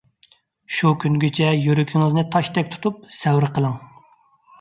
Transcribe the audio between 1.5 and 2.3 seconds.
يۈرىكىڭىزنى